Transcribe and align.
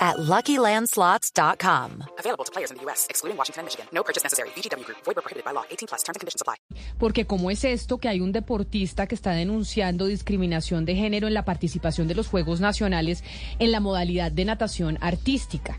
at 0.00 0.16
LuckyLandSlots.com. 0.16 2.04
Available 2.18 2.44
to 2.44 2.52
players 2.52 2.70
in 2.70 2.78
the 2.78 2.84
U.S., 2.84 3.06
excluding 3.10 3.36
Washington 3.36 3.60
and 3.60 3.66
Michigan. 3.66 3.86
No 3.92 4.02
purchase 4.02 4.24
necessary. 4.24 4.48
VGW 4.56 4.86
Group. 4.86 4.98
Void 5.04 5.16
where 5.16 5.22
prohibited 5.22 5.44
by 5.44 5.52
law. 5.52 5.64
18 5.70 5.88
plus. 5.88 6.02
Terms 6.02 6.16
and 6.16 6.20
conditions 6.20 6.40
apply. 6.40 6.56
Porque 6.98 7.26
cómo 7.26 7.50
es 7.50 7.64
esto 7.64 7.98
que 7.98 8.08
hay 8.08 8.20
un 8.20 8.32
deportista 8.32 9.06
que 9.06 9.14
está 9.14 9.32
denunciando 9.32 10.06
discriminación 10.06 10.86
de 10.86 10.94
género 10.94 11.28
en 11.28 11.34
la 11.34 11.44
participación 11.44 12.08
de 12.08 12.14
los 12.14 12.28
Juegos 12.28 12.60
Nacionales 12.60 13.22
en 13.58 13.72
la 13.72 13.80
modalidad 13.80 14.32
de 14.32 14.44
natación 14.44 14.96
artística. 15.00 15.78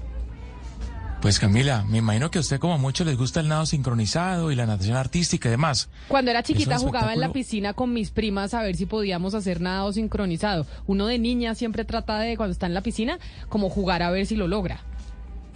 Pues 1.22 1.38
Camila, 1.38 1.86
me 1.88 2.00
imagino 2.00 2.32
que 2.32 2.40
a 2.40 2.42
usted 2.42 2.60
como 2.60 2.80
mucho 2.80 3.06
les 3.06 3.16
gusta 3.16 3.42
el 3.42 3.48
nado 3.48 3.68
sincronizado 3.68 4.52
y 4.52 4.56
la 4.56 4.66
natación 4.66 4.98
artística 4.98 5.50
y 5.50 5.52
demás. 5.52 5.88
Cuando 6.08 6.32
era 6.32 6.42
chiquita 6.42 6.78
Es 6.78 6.82
jugaba 6.82 7.14
en 7.14 7.20
la 7.20 7.32
piscina 7.32 7.74
con 7.74 7.94
mis 7.94 8.10
primas 8.10 8.56
a 8.56 8.64
ver 8.64 8.76
si 8.76 8.88
podíamos 8.88 9.36
hacer 9.36 9.62
nado 9.62 9.94
sincronizado. 9.94 10.66
Uno 10.88 11.06
de 11.06 11.20
niña 11.20 11.54
siempre 11.54 11.86
trata 11.86 12.18
de, 12.18 12.38
cuando 12.38 12.54
está 12.54 12.66
en 12.66 12.74
la 12.74 12.82
piscina, 12.82 13.20
como 13.50 13.70
jugar 13.70 14.02
a 14.02 14.10
ver 14.10 14.26
si 14.26 14.36
lo 14.36 14.48
logra. 14.48 14.82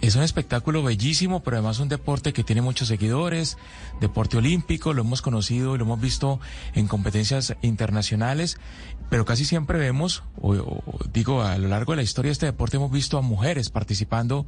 Es 0.00 0.14
un 0.14 0.22
espectáculo 0.22 0.82
bellísimo, 0.82 1.42
pero 1.42 1.56
además 1.56 1.78
un 1.78 1.88
deporte 1.88 2.32
que 2.32 2.44
tiene 2.44 2.60
muchos 2.60 2.88
seguidores, 2.88 3.56
deporte 4.00 4.36
olímpico, 4.36 4.92
lo 4.92 5.00
hemos 5.02 5.22
conocido 5.22 5.74
y 5.74 5.78
lo 5.78 5.84
hemos 5.84 6.00
visto 6.00 6.38
en 6.74 6.86
competencias 6.86 7.56
internacionales, 7.62 8.58
pero 9.08 9.24
casi 9.24 9.44
siempre 9.44 9.78
vemos, 9.78 10.22
o, 10.40 10.82
digo, 11.12 11.42
a 11.42 11.56
lo 11.56 11.68
largo 11.68 11.92
de 11.92 11.96
la 11.96 12.02
historia 12.02 12.28
de 12.28 12.34
este 12.34 12.46
deporte 12.46 12.76
hemos 12.76 12.90
visto 12.90 13.16
a 13.16 13.22
mujeres 13.22 13.70
participando 13.70 14.46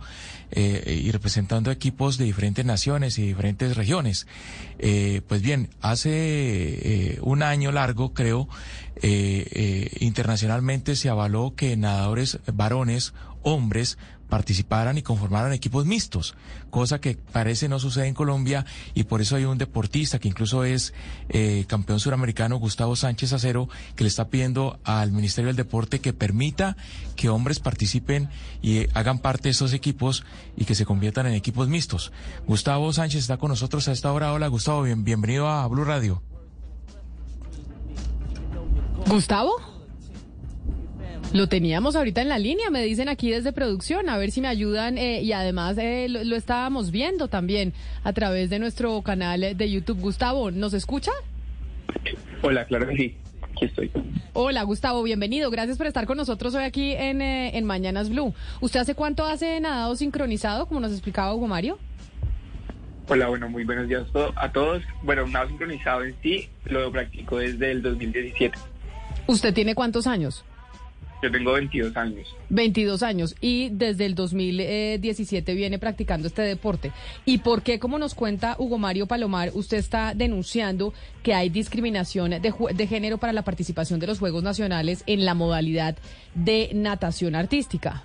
eh, 0.50 1.00
y 1.02 1.10
representando 1.12 1.70
equipos 1.70 2.18
de 2.18 2.26
diferentes 2.26 2.64
naciones 2.64 3.18
y 3.18 3.22
diferentes 3.26 3.76
regiones. 3.76 4.26
Eh, 4.78 5.22
pues 5.26 5.40
bien, 5.40 5.70
hace 5.80 6.10
eh, 6.12 7.18
un 7.22 7.42
año 7.42 7.72
largo, 7.72 8.12
creo, 8.12 8.48
eh, 8.96 9.96
internacionalmente 10.00 10.94
se 10.94 11.08
avaló 11.08 11.54
que 11.56 11.76
nadadores 11.76 12.38
varones, 12.52 13.14
hombres, 13.42 13.96
participaran 14.28 14.98
y 14.98 15.02
conformaran 15.02 15.52
equipos 15.52 15.86
mixtos, 15.86 16.34
cosa 16.70 17.00
que 17.00 17.16
parece 17.32 17.68
no 17.68 17.78
sucede 17.78 18.06
en 18.08 18.14
Colombia 18.14 18.66
y 18.94 19.04
por 19.04 19.20
eso 19.20 19.36
hay 19.36 19.44
un 19.44 19.58
deportista 19.58 20.18
que 20.18 20.28
incluso 20.28 20.64
es 20.64 20.92
eh, 21.30 21.64
campeón 21.66 21.98
suramericano, 22.00 22.56
Gustavo 22.56 22.94
Sánchez 22.96 23.32
Acero, 23.32 23.68
que 23.96 24.04
le 24.04 24.08
está 24.08 24.28
pidiendo 24.28 24.78
al 24.84 25.12
Ministerio 25.12 25.46
del 25.48 25.56
Deporte 25.56 26.00
que 26.00 26.12
permita 26.12 26.76
que 27.16 27.28
hombres 27.28 27.58
participen 27.60 28.28
y 28.62 28.86
hagan 28.94 29.18
parte 29.18 29.44
de 29.44 29.50
esos 29.50 29.72
equipos 29.72 30.24
y 30.56 30.64
que 30.66 30.74
se 30.74 30.84
conviertan 30.84 31.26
en 31.26 31.34
equipos 31.34 31.68
mixtos. 31.68 32.12
Gustavo 32.46 32.92
Sánchez 32.92 33.22
está 33.22 33.38
con 33.38 33.48
nosotros 33.50 33.88
a 33.88 33.92
esta 33.92 34.12
hora. 34.12 34.32
Hola 34.32 34.48
Gustavo, 34.48 34.82
bien- 34.82 35.04
bienvenido 35.04 35.48
a 35.48 35.66
Blue 35.68 35.84
Radio. 35.84 36.22
¿Gustavo? 39.06 39.52
Lo 41.32 41.46
teníamos 41.46 41.94
ahorita 41.94 42.22
en 42.22 42.30
la 42.30 42.38
línea, 42.38 42.70
me 42.70 42.82
dicen 42.82 43.10
aquí 43.10 43.30
desde 43.30 43.52
producción, 43.52 44.08
a 44.08 44.16
ver 44.16 44.30
si 44.30 44.40
me 44.40 44.48
ayudan 44.48 44.96
eh, 44.96 45.20
y 45.20 45.32
además 45.32 45.76
eh, 45.76 46.06
lo, 46.08 46.24
lo 46.24 46.36
estábamos 46.36 46.90
viendo 46.90 47.28
también 47.28 47.74
a 48.02 48.14
través 48.14 48.48
de 48.48 48.58
nuestro 48.58 49.02
canal 49.02 49.40
de 49.54 49.70
YouTube. 49.70 50.00
Gustavo, 50.00 50.50
¿nos 50.50 50.72
escucha? 50.72 51.12
Hola, 52.40 52.64
claro 52.64 52.88
que 52.88 52.96
sí. 52.96 53.16
Aquí 53.42 53.66
estoy. 53.66 53.90
Hola 54.32 54.62
Gustavo, 54.62 55.02
bienvenido. 55.02 55.50
Gracias 55.50 55.76
por 55.76 55.86
estar 55.86 56.06
con 56.06 56.16
nosotros 56.16 56.54
hoy 56.54 56.64
aquí 56.64 56.92
en, 56.92 57.20
eh, 57.20 57.58
en 57.58 57.66
Mañanas 57.66 58.08
Blue. 58.08 58.32
¿Usted 58.62 58.80
hace 58.80 58.94
cuánto 58.94 59.26
hace 59.26 59.60
nadado 59.60 59.96
sincronizado, 59.96 60.66
como 60.66 60.80
nos 60.80 60.92
explicaba 60.92 61.34
Hugo 61.34 61.46
Mario? 61.46 61.78
Hola, 63.06 63.28
bueno, 63.28 63.50
muy 63.50 63.64
buenos 63.64 63.86
días 63.86 64.04
a 64.36 64.50
todos. 64.50 64.82
Bueno, 65.02 65.26
nado 65.26 65.48
sincronizado 65.48 66.04
en 66.04 66.14
sí 66.22 66.48
lo 66.64 66.90
practico 66.90 67.36
desde 67.36 67.70
el 67.72 67.82
2017. 67.82 68.58
¿Usted 69.26 69.52
tiene 69.52 69.74
cuántos 69.74 70.06
años? 70.06 70.44
Yo 71.22 71.30
tengo 71.32 71.52
22 71.52 71.96
años. 71.96 72.36
22 72.50 73.02
años 73.02 73.34
y 73.40 73.70
desde 73.70 74.06
el 74.06 74.14
2017 74.14 75.54
viene 75.54 75.78
practicando 75.78 76.28
este 76.28 76.42
deporte. 76.42 76.92
¿Y 77.24 77.38
por 77.38 77.62
qué, 77.62 77.78
como 77.78 77.98
nos 77.98 78.14
cuenta 78.14 78.56
Hugo 78.58 78.78
Mario 78.78 79.06
Palomar, 79.06 79.50
usted 79.54 79.78
está 79.78 80.14
denunciando 80.14 80.94
que 81.22 81.34
hay 81.34 81.48
discriminación 81.48 82.30
de, 82.30 82.54
de 82.74 82.86
género 82.86 83.18
para 83.18 83.32
la 83.32 83.42
participación 83.42 83.98
de 83.98 84.06
los 84.06 84.18
Juegos 84.20 84.42
Nacionales 84.42 85.02
en 85.06 85.24
la 85.24 85.34
modalidad 85.34 85.96
de 86.34 86.70
natación 86.72 87.34
artística? 87.34 88.04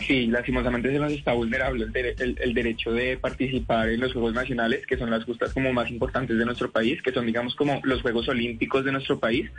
Sí, 0.00 0.26
lastimosamente 0.26 0.92
se 0.92 0.98
nos 0.98 1.12
está 1.12 1.32
vulnerable 1.32 1.84
el, 1.84 1.92
dere- 1.92 2.14
el- 2.18 2.36
el 2.40 2.54
derecho 2.54 2.92
de 2.92 3.16
participar 3.16 3.88
en 3.88 4.00
los 4.00 4.12
Juegos 4.12 4.34
Nacionales, 4.34 4.86
que 4.86 4.96
son 4.96 5.10
las 5.10 5.24
justas 5.24 5.52
como 5.52 5.72
más 5.72 5.90
importantes 5.90 6.36
de 6.38 6.44
nuestro 6.44 6.70
país, 6.70 7.00
que 7.02 7.12
son, 7.12 7.26
digamos, 7.26 7.54
como 7.56 7.80
los 7.82 8.02
Juegos 8.02 8.28
Olímpicos 8.28 8.84
de 8.84 8.92
nuestro 8.92 9.18
país. 9.18 9.50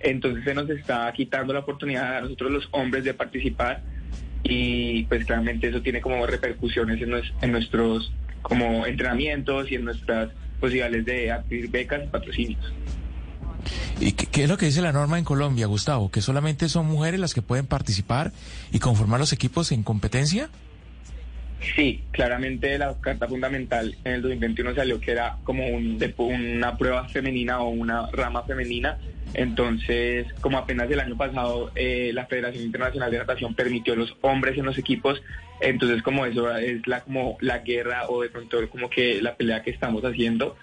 Entonces 0.00 0.44
se 0.44 0.54
nos 0.54 0.68
está 0.70 1.12
quitando 1.12 1.52
la 1.52 1.60
oportunidad 1.60 2.18
a 2.18 2.20
nosotros 2.20 2.52
los 2.52 2.68
hombres 2.72 3.02
de 3.04 3.14
participar 3.14 3.82
y 4.44 5.04
pues 5.04 5.24
claramente 5.24 5.68
eso 5.68 5.82
tiene 5.82 6.00
como 6.00 6.24
repercusiones 6.26 7.00
en, 7.02 7.10
nues- 7.10 7.32
en 7.42 7.50
nuestros 7.52 8.12
como 8.42 8.86
entrenamientos 8.86 9.70
y 9.72 9.74
en 9.74 9.84
nuestras 9.84 10.30
posibilidades 10.60 11.04
de 11.04 11.32
adquirir 11.32 11.70
becas 11.70 12.04
y 12.04 12.08
patrocinios. 12.08 12.72
¿Y 14.00 14.12
qué, 14.12 14.44
es 14.44 14.48
lo 14.48 14.56
que 14.56 14.66
dice 14.66 14.80
la 14.80 14.92
norma 14.92 15.18
en 15.18 15.24
Colombia, 15.24 15.66
Gustavo? 15.66 16.10
¿Que 16.10 16.20
solamente 16.20 16.68
son 16.68 16.86
mujeres 16.86 17.18
las 17.18 17.34
que 17.34 17.42
pueden 17.42 17.66
participar 17.66 18.32
y 18.70 18.78
conformar 18.78 19.18
los 19.18 19.32
equipos 19.32 19.72
en 19.72 19.82
competencia? 19.82 20.50
Sí, 21.74 22.02
claramente 22.12 22.78
la 22.78 22.94
Carta 23.00 23.26
Fundamental 23.26 23.96
en 24.04 24.12
el 24.12 24.22
2021 24.22 24.76
salió 24.76 25.00
que 25.00 25.10
era 25.10 25.38
como 25.42 25.66
un, 25.66 25.98
una 26.18 26.76
prueba 26.76 27.08
femenina 27.08 27.60
o 27.60 27.70
una 27.70 28.08
rama 28.12 28.44
femenina. 28.44 28.98
Entonces, 29.34 30.26
como 30.40 30.58
apenas 30.58 30.88
el 30.90 31.00
año 31.00 31.16
pasado 31.16 31.72
eh, 31.74 32.12
la 32.14 32.26
Federación 32.26 32.62
Internacional 32.62 33.10
de 33.10 33.18
Natación 33.18 33.54
permitió 33.54 33.96
los 33.96 34.16
hombres 34.20 34.56
en 34.56 34.64
los 34.64 34.78
equipos, 34.78 35.20
entonces 35.60 36.02
como 36.02 36.24
eso 36.24 36.56
es 36.56 36.86
la 36.86 37.00
como 37.00 37.36
la 37.40 37.58
guerra 37.58 38.08
o 38.08 38.22
de 38.22 38.30
pronto 38.30 38.58
como 38.70 38.88
que 38.88 39.20
la 39.20 39.34
pelea 39.34 39.62
que 39.62 39.70
estamos 39.70 40.04
haciendo 40.04 40.56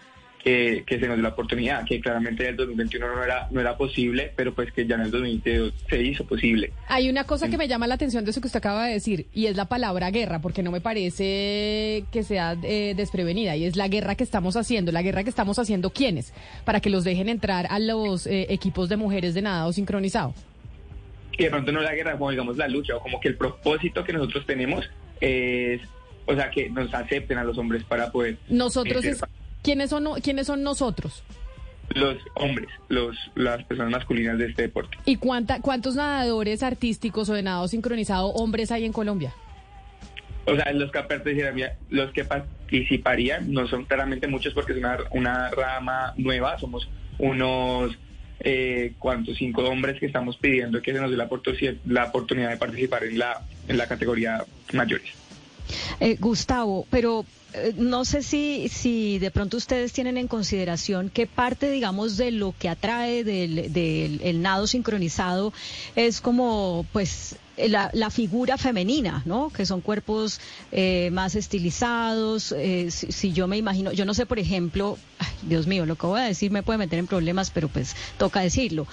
que, 0.45 0.83
que 0.85 0.99
se 0.99 1.07
nos 1.07 1.15
dio 1.17 1.23
la 1.23 1.29
oportunidad, 1.29 1.83
que 1.85 1.99
claramente 1.99 2.43
en 2.43 2.51
el 2.51 2.55
2021 2.55 3.15
no 3.15 3.23
era, 3.23 3.47
no 3.49 3.59
era 3.59 3.75
posible, 3.75 4.31
pero 4.35 4.53
pues 4.53 4.71
que 4.71 4.85
ya 4.85 4.93
en 4.93 5.01
el 5.01 5.11
2022 5.11 5.73
se 5.89 6.03
hizo 6.03 6.23
posible. 6.23 6.71
Hay 6.87 7.09
una 7.09 7.23
cosa 7.23 7.49
que 7.49 7.57
me 7.57 7.67
llama 7.67 7.87
la 7.87 7.95
atención 7.95 8.23
de 8.23 8.29
eso 8.29 8.41
que 8.41 8.47
usted 8.47 8.59
acaba 8.59 8.85
de 8.85 8.93
decir, 8.93 9.25
y 9.33 9.47
es 9.47 9.57
la 9.57 9.65
palabra 9.65 10.11
guerra, 10.11 10.41
porque 10.41 10.61
no 10.61 10.69
me 10.69 10.81
parece 10.81 12.05
que 12.11 12.21
sea 12.21 12.55
eh, 12.61 12.93
desprevenida, 12.95 13.55
y 13.55 13.65
es 13.65 13.75
la 13.75 13.87
guerra 13.87 14.13
que 14.13 14.23
estamos 14.23 14.55
haciendo. 14.55 14.91
¿La 14.91 15.01
guerra 15.01 15.23
que 15.23 15.31
estamos 15.31 15.57
haciendo 15.57 15.89
quiénes? 15.89 16.31
Para 16.63 16.79
que 16.79 16.91
los 16.91 17.03
dejen 17.03 17.27
entrar 17.27 17.65
a 17.71 17.79
los 17.79 18.27
eh, 18.27 18.45
equipos 18.49 18.87
de 18.87 18.97
mujeres 18.97 19.33
de 19.33 19.41
nadado 19.41 19.73
sincronizado. 19.73 20.35
y 21.39 21.43
de 21.43 21.49
pronto 21.49 21.71
no 21.71 21.81
la 21.81 21.95
guerra, 21.95 22.11
como 22.11 22.29
digamos 22.29 22.55
la 22.55 22.67
lucha, 22.67 22.95
o 22.95 22.99
como 22.99 23.19
que 23.19 23.29
el 23.29 23.35
propósito 23.35 24.03
que 24.03 24.13
nosotros 24.13 24.45
tenemos 24.45 24.87
es, 25.19 25.81
o 26.27 26.35
sea, 26.35 26.51
que 26.51 26.69
nos 26.69 26.93
acepten 26.93 27.39
a 27.39 27.43
los 27.43 27.57
hombres 27.57 27.83
para 27.83 28.11
poder... 28.11 28.37
Nosotros 28.47 29.03
eh, 29.05 29.09
es... 29.09 29.23
¿Quiénes 29.65 29.89
son, 29.89 30.21
¿Quiénes 30.21 30.45
son 30.45 30.61
nosotros? 30.61 31.23
Los 31.95 32.17
hombres, 32.35 32.69
los, 32.87 33.17
las 33.33 33.63
personas 33.63 33.91
masculinas 33.91 34.37
de 34.37 34.45
este 34.45 34.61
deporte. 34.61 34.95
¿Y 35.05 35.15
cuánta, 35.15 35.59
cuántos 35.59 35.95
nadadores 35.95 36.61
artísticos 36.61 37.29
o 37.29 37.33
de 37.33 37.41
nadado 37.41 37.67
sincronizado 37.67 38.27
hombres 38.27 38.71
hay 38.71 38.85
en 38.85 38.93
Colombia? 38.93 39.33
O 40.45 40.55
sea, 40.55 40.71
los 40.71 40.91
que 40.91 41.01
participarían, 41.01 41.71
los 41.89 42.11
que 42.11 42.23
participarían 42.25 43.51
no 43.51 43.67
son 43.67 43.85
claramente 43.85 44.27
muchos 44.27 44.53
porque 44.53 44.73
es 44.73 44.77
una, 44.77 44.99
una 45.09 45.49
rama 45.49 46.13
nueva, 46.15 46.59
somos 46.59 46.87
unos... 47.17 47.97
Eh, 48.41 48.93
¿Cuántos? 48.99 49.37
Cinco 49.37 49.63
hombres 49.63 49.99
que 49.99 50.05
estamos 50.05 50.37
pidiendo 50.37 50.79
que 50.81 50.93
se 50.93 50.99
nos 50.99 51.09
dé 51.09 51.17
la, 51.17 51.27
la 51.85 52.03
oportunidad 52.05 52.49
de 52.51 52.57
participar 52.57 53.05
en 53.05 53.17
la, 53.17 53.41
en 53.67 53.77
la 53.77 53.87
categoría 53.87 54.43
mayores. 54.73 55.24
Eh, 55.99 56.17
Gustavo, 56.19 56.85
pero 56.89 57.25
eh, 57.53 57.73
no 57.77 58.05
sé 58.05 58.21
si, 58.21 58.67
si 58.69 59.19
de 59.19 59.31
pronto 59.31 59.57
ustedes 59.57 59.93
tienen 59.93 60.17
en 60.17 60.27
consideración 60.27 61.09
qué 61.09 61.27
parte, 61.27 61.69
digamos, 61.71 62.17
de 62.17 62.31
lo 62.31 62.53
que 62.57 62.69
atrae 62.69 63.23
del, 63.23 63.71
del 63.71 64.19
el 64.23 64.41
nado 64.41 64.67
sincronizado 64.67 65.53
es 65.95 66.21
como, 66.21 66.85
pues, 66.91 67.37
la, 67.57 67.89
la 67.93 68.09
figura 68.09 68.57
femenina, 68.57 69.21
¿no? 69.25 69.49
Que 69.49 69.65
son 69.65 69.81
cuerpos 69.81 70.39
eh, 70.71 71.09
más 71.11 71.35
estilizados. 71.35 72.51
eh, 72.51 72.89
si, 72.91 73.11
si 73.11 73.31
yo 73.33 73.47
me 73.47 73.57
imagino, 73.57 73.91
yo 73.91 74.05
no 74.05 74.13
sé, 74.13 74.25
por 74.25 74.39
ejemplo, 74.39 74.97
ay, 75.19 75.27
Dios 75.43 75.67
mío, 75.67 75.85
lo 75.85 75.95
que 75.95 76.07
voy 76.07 76.21
a 76.21 76.25
decir 76.25 76.51
me 76.51 76.63
puede 76.63 76.79
meter 76.79 76.99
en 76.99 77.07
problemas, 77.07 77.51
pero 77.51 77.67
pues 77.67 77.95
toca 78.17 78.41
decirlo. 78.41 78.87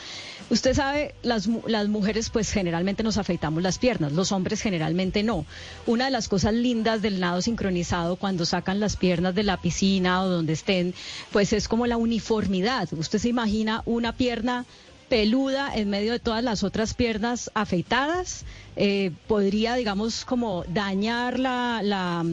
Usted 0.50 0.74
sabe, 0.74 1.14
las, 1.22 1.48
las 1.66 1.88
mujeres 1.88 2.28
pues 2.28 2.50
generalmente 2.52 3.02
nos 3.02 3.16
afeitamos 3.16 3.62
las 3.62 3.78
piernas, 3.78 4.12
los 4.12 4.32
hombres 4.32 4.60
generalmente 4.60 5.22
no. 5.22 5.46
Una 5.86 6.06
de 6.06 6.10
las 6.10 6.28
cosas 6.28 6.52
lindas 6.52 7.00
del 7.00 7.20
nado 7.20 7.40
sincronizado 7.40 8.16
cuando 8.16 8.44
sacan 8.44 8.78
las 8.78 8.96
piernas 8.96 9.34
de 9.34 9.44
la 9.44 9.56
piscina 9.56 10.22
o 10.22 10.28
donde 10.28 10.52
estén, 10.52 10.94
pues 11.30 11.52
es 11.54 11.68
como 11.68 11.86
la 11.86 11.96
uniformidad. 11.96 12.92
Usted 12.92 13.18
se 13.18 13.30
imagina 13.30 13.82
una 13.86 14.14
pierna 14.14 14.66
peluda 15.12 15.70
en 15.74 15.90
medio 15.90 16.12
de 16.12 16.20
todas 16.20 16.42
las 16.42 16.62
otras 16.62 16.94
piernas 16.94 17.50
afeitadas, 17.52 18.46
eh, 18.76 19.10
podría, 19.26 19.74
digamos, 19.74 20.24
como 20.24 20.64
dañar 20.68 21.38
la, 21.38 21.82
la, 21.82 22.24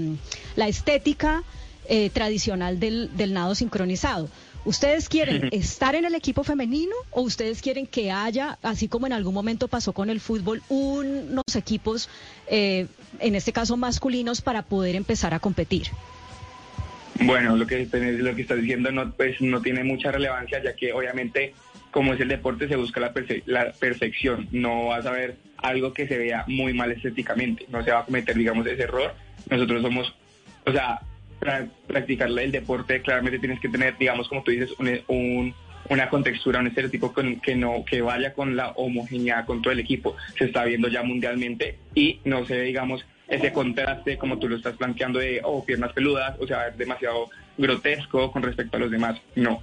la 0.56 0.68
estética 0.70 1.44
eh, 1.90 2.10
tradicional 2.10 2.80
del, 2.80 3.10
del 3.18 3.34
nado 3.34 3.54
sincronizado. 3.54 4.30
¿Ustedes 4.64 5.10
quieren 5.10 5.50
estar 5.52 5.94
en 5.94 6.06
el 6.06 6.16
equipo 6.16 6.46
femenino 6.46 6.96
o 7.12 7.24
ustedes 7.24 7.62
quieren 7.62 7.86
que 7.86 8.12
haya, 8.12 8.58
así 8.62 8.88
como 8.88 9.08
en 9.08 9.12
algún 9.12 9.34
momento 9.34 9.68
pasó 9.68 9.92
con 9.92 10.10
el 10.10 10.22
fútbol, 10.22 10.64
unos 10.70 11.54
equipos, 11.58 12.08
eh, 12.48 12.88
en 13.20 13.36
este 13.36 13.52
caso 13.52 13.76
masculinos, 13.76 14.40
para 14.40 14.62
poder 14.62 14.96
empezar 14.96 15.34
a 15.34 15.40
competir? 15.42 15.88
Bueno, 17.22 17.58
lo 17.58 17.68
que, 17.68 17.86
lo 17.92 18.36
que 18.36 18.42
estás 18.42 18.62
diciendo 18.62 18.90
no, 18.94 19.12
pues, 19.12 19.42
no 19.42 19.62
tiene 19.62 19.84
mucha 19.84 20.14
relevancia, 20.14 20.64
ya 20.64 20.74
que 20.78 20.94
obviamente 20.94 21.54
como 21.92 22.14
es 22.14 22.20
el 22.20 22.28
deporte, 22.28 22.68
se 22.68 22.76
busca 22.76 23.00
la, 23.00 23.14
la 23.46 23.72
perfección. 23.72 24.48
No 24.52 24.88
vas 24.88 25.06
a 25.06 25.12
ver 25.12 25.38
algo 25.58 25.94
que 25.94 26.08
se 26.08 26.18
vea 26.18 26.44
muy 26.48 26.74
mal 26.74 26.92
estéticamente. 26.92 27.66
No 27.70 27.84
se 27.84 27.92
va 27.92 28.00
a 28.00 28.06
cometer, 28.06 28.36
digamos, 28.36 28.66
ese 28.68 28.84
error. 28.84 29.14
Nosotros 29.50 29.82
somos, 29.82 30.16
o 30.66 30.72
sea, 30.72 31.00
para 31.40 31.68
practicar 31.88 32.30
el 32.30 32.52
deporte, 32.52 33.02
claramente 33.02 33.40
tienes 33.40 33.60
que 33.60 33.70
tener, 33.70 33.98
digamos, 33.98 34.28
como 34.28 34.44
tú 34.44 34.52
dices, 34.52 34.72
un, 34.78 35.54
una 35.90 36.10
contextura, 36.10 36.60
un 36.60 36.68
estereotipo 36.68 37.14
que 37.14 37.56
no 37.56 37.84
que 37.86 38.02
vaya 38.02 38.34
con 38.34 38.56
la 38.56 38.70
homogeneidad 38.72 39.46
con 39.46 39.62
todo 39.62 39.74
el 39.74 39.80
equipo. 39.80 40.16
Se 40.38 40.46
está 40.46 40.66
viendo 40.66 40.88
ya 40.88 41.04
mundialmente 41.04 41.80
y 41.96 42.20
no 42.26 42.46
se 42.46 42.58
ve, 42.58 42.64
digamos, 42.64 43.06
ese 43.28 43.54
contraste 43.54 44.18
como 44.18 44.40
tú 44.40 44.50
lo 44.50 44.56
estás 44.56 44.76
planteando 44.76 45.20
de, 45.20 45.42
oh, 45.44 45.64
piernas 45.64 45.94
peludas, 45.94 46.36
o 46.40 46.48
sea, 46.48 46.68
es 46.68 46.78
demasiado 46.78 47.30
grotesco 47.58 48.32
con 48.32 48.42
respecto 48.44 48.78
a 48.78 48.80
los 48.80 48.92
demás. 48.92 49.20
No, 49.36 49.62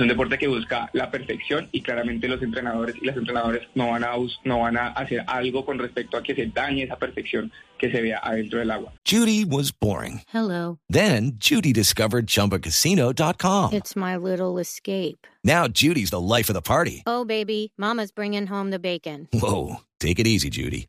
es 0.00 0.02
un 0.02 0.08
deporte 0.08 0.38
que 0.38 0.48
busca 0.48 0.88
la 0.94 1.10
perfección 1.10 1.68
y 1.72 1.82
claramente 1.82 2.26
los 2.26 2.40
entrenadores 2.40 2.96
y 3.02 3.04
las 3.04 3.18
entrenadoras 3.18 3.60
no 3.74 3.90
van 3.90 4.02
a 4.02 4.12
no 4.44 4.60
van 4.60 4.78
a 4.78 4.86
hacer 4.88 5.22
algo 5.26 5.66
con 5.66 5.78
respecto 5.78 6.16
a 6.16 6.22
que 6.22 6.34
se 6.34 6.46
dañe 6.46 6.84
esa 6.84 6.96
perfección 6.96 7.52
que 7.78 7.90
se 7.90 8.00
vea 8.00 8.18
adentro 8.22 8.60
del 8.60 8.70
agua. 8.70 8.94
Judy 9.04 9.44
was 9.44 9.72
boring. 9.72 10.22
Hello. 10.32 10.78
Then 10.88 11.32
Judy 11.38 11.74
discovered 11.74 12.26
chumbacasino.com. 12.26 13.74
It's 13.74 13.94
my 13.94 14.16
little 14.16 14.58
escape. 14.58 15.26
Now 15.44 15.68
Judy's 15.68 16.10
the 16.10 16.20
life 16.20 16.48
of 16.48 16.54
the 16.54 16.62
party. 16.62 17.02
Oh 17.06 17.26
baby, 17.26 17.74
mama's 17.76 18.10
bringing 18.10 18.46
home 18.46 18.70
the 18.70 18.78
bacon. 18.78 19.28
Whoa, 19.34 19.82
take 19.98 20.18
it 20.18 20.26
easy 20.26 20.48
Judy. 20.48 20.88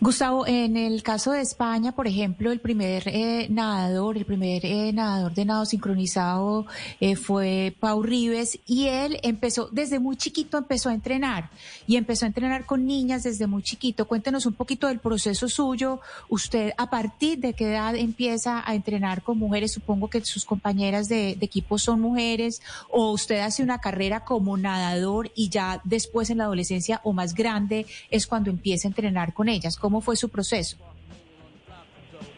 Gustavo, 0.00 0.46
en 0.46 0.76
el 0.76 1.02
caso 1.02 1.32
de 1.32 1.40
España, 1.40 1.92
por 1.92 2.06
ejemplo, 2.06 2.50
el 2.50 2.60
primer 2.60 3.04
eh, 3.06 3.46
nadador, 3.48 4.16
el 4.16 4.24
primer 4.24 4.64
eh, 4.66 4.92
nadador 4.92 5.34
de 5.34 5.44
nado 5.44 5.64
sincronizado 5.64 6.66
eh, 7.00 7.16
fue 7.16 7.74
Pau 7.78 8.02
Rives 8.02 8.58
y 8.66 8.86
él 8.88 9.18
empezó, 9.22 9.68
desde 9.70 9.98
muy 9.98 10.16
chiquito 10.16 10.58
empezó 10.58 10.88
a 10.88 10.94
entrenar 10.94 11.50
y 11.86 11.96
empezó 11.96 12.24
a 12.24 12.28
entrenar 12.28 12.66
con 12.66 12.86
niñas 12.86 13.22
desde 13.22 13.46
muy 13.46 13.62
chiquito. 13.62 14.06
Cuéntenos 14.06 14.46
un 14.46 14.54
poquito 14.54 14.88
del 14.88 14.98
proceso 14.98 15.48
suyo. 15.48 16.00
Usted, 16.28 16.72
¿a 16.76 16.90
partir 16.90 17.38
de 17.38 17.54
qué 17.54 17.70
edad 17.70 17.94
empieza 17.94 18.62
a 18.68 18.74
entrenar 18.74 19.22
con 19.22 19.38
mujeres? 19.38 19.72
Supongo 19.72 20.08
que 20.08 20.24
sus 20.24 20.44
compañeras 20.44 21.08
de, 21.08 21.36
de 21.36 21.46
equipo 21.46 21.78
son 21.78 22.00
mujeres 22.00 22.60
o 22.90 23.12
usted 23.12 23.40
hace 23.40 23.62
una 23.62 23.78
carrera 23.78 24.24
como 24.24 24.56
nadador 24.56 25.30
y 25.34 25.48
ya 25.48 25.80
después 25.84 26.30
en 26.30 26.38
la 26.38 26.44
adolescencia 26.44 27.00
o 27.04 27.12
más 27.12 27.34
grande 27.34 27.86
es 28.10 28.26
cuando 28.26 28.50
empieza 28.50 28.88
a 28.88 28.90
entrenar 28.90 29.34
con 29.34 29.48
ellas. 29.48 29.67
¿Cómo 29.76 30.00
fue 30.00 30.16
su 30.16 30.28
proceso? 30.28 30.76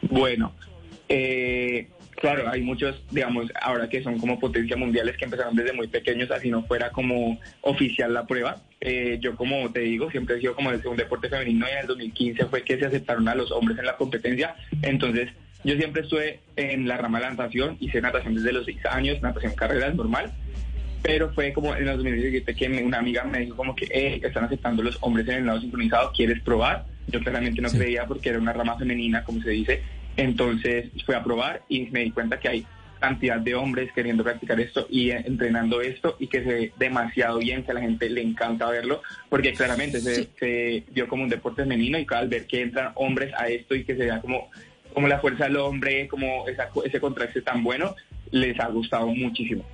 Bueno, 0.03 0.53
eh, 1.09 1.89
claro, 2.17 2.49
hay 2.49 2.63
muchos, 2.63 3.03
digamos, 3.11 3.53
ahora 3.61 3.89
que 3.89 4.03
son 4.03 4.19
como 4.19 4.39
potencias 4.39 4.79
mundiales 4.79 5.17
que 5.17 5.27
empezaron 5.27 5.55
desde 5.55 5.73
muy 5.73 5.89
pequeños, 5.89 6.31
así 6.31 6.51
no 6.51 6.65
fuera 6.65 6.91
como 6.91 7.39
oficial 7.61 8.13
la 8.15 8.27
prueba. 8.27 8.57
Eh, 8.81 9.19
yo, 9.21 9.37
como 9.37 9.71
te 9.71 9.81
digo, 9.81 10.11
siempre 10.11 10.37
he 10.37 10.41
sido 10.41 10.55
como 10.55 10.71
un 10.71 10.97
deporte 10.97 11.29
femenino 11.29 11.67
y 11.69 11.73
en 11.73 11.79
el 11.79 11.87
2015 11.87 12.47
fue 12.47 12.65
que 12.65 12.79
se 12.79 12.87
aceptaron 12.87 13.29
a 13.29 13.35
los 13.35 13.51
hombres 13.53 13.79
en 13.79 13.87
la 13.87 13.97
competencia. 13.97 14.57
Entonces, 14.83 15.31
yo 15.63 15.77
siempre 15.77 16.03
estuve 16.03 16.41
en 16.57 16.89
la 16.89 16.97
rama 16.97 17.19
de 17.19 17.25
la 17.25 17.31
natación, 17.33 17.77
hice 17.81 18.01
natación 18.01 18.35
desde 18.35 18.53
los 18.53 18.65
seis 18.65 18.85
años, 18.87 19.21
natación 19.21 19.55
carrera 19.55 19.91
normal 19.91 20.33
pero 21.03 21.33
fue 21.33 21.53
como 21.53 21.75
en 21.75 21.89
el 21.89 21.97
2017 21.97 22.55
que 22.55 22.69
una 22.83 22.99
amiga 22.99 23.25
me 23.25 23.41
dijo 23.41 23.57
como 23.57 23.75
que 23.75 23.87
eh, 23.87 24.21
están 24.23 24.45
aceptando 24.45 24.83
los 24.83 24.99
hombres 25.01 25.27
en 25.29 25.37
el 25.37 25.47
lado 25.47 25.61
sincronizado, 25.61 26.13
¿quieres 26.15 26.41
probar? 26.43 26.85
Yo 27.11 27.21
claramente 27.21 27.61
no 27.61 27.71
creía 27.71 28.07
porque 28.07 28.31
era 28.31 28.39
una 28.39 28.53
rama 28.53 28.77
femenina, 28.77 29.25
como 29.25 29.43
se 29.43 29.51
dice, 29.51 29.83
entonces 30.17 30.91
fui 31.05 31.15
a 31.15 31.23
probar 31.23 31.63
y 31.69 31.87
me 31.87 32.01
di 32.01 32.11
cuenta 32.11 32.39
que 32.39 32.49
hay 32.49 32.67
cantidad 33.01 33.39
de 33.39 33.55
hombres 33.55 33.91
queriendo 33.93 34.23
practicar 34.23 34.61
esto 34.61 34.87
y 34.91 35.11
entrenando 35.11 35.81
esto 35.81 36.17
y 36.19 36.27
que 36.27 36.45
se 36.45 36.53
ve 36.53 36.73
demasiado 36.79 37.39
bien, 37.39 37.65
que 37.65 37.71
a 37.71 37.75
la 37.75 37.81
gente 37.81 38.11
le 38.11 38.21
encanta 38.21 38.69
verlo, 38.69 39.03
porque 39.29 39.55
claramente 39.55 40.01
se, 40.01 40.29
se 40.39 40.85
vio 40.91 41.09
como 41.09 41.25
un 41.25 41.31
deporte 41.31 41.63
femenino 41.63 41.99
y 41.99 42.07
al 42.11 42.29
ver 42.29 42.47
que 42.47 42.61
entran 42.61 42.93
hombres 42.97 43.33
a 43.37 43.49
esto 43.49 43.75
y 43.75 43.85
que 43.85 43.97
se 43.97 44.05
vea 44.05 44.21
como, 44.21 44.51
como 44.93 45.09
la 45.09 45.19
fuerza 45.19 45.45
del 45.45 45.57
hombre, 45.57 46.07
como 46.09 46.47
esa, 46.47 46.69
ese 46.85 47.01
contraste 47.01 47.41
tan 47.41 47.65
bueno, 47.65 47.97
les 48.31 48.61
ha 48.61 48.67
gustado 48.69 49.07
muchísimo. 49.07 49.65